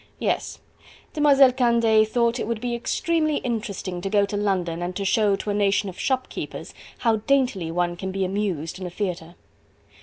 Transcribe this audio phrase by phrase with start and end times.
[0.17, 0.57] Yes!
[1.13, 5.35] Demoiselle Candeille thought it would be extremely interesting to go to London and to show
[5.35, 9.35] to a nation of shopkeepers how daintily one can be amused in a theatre.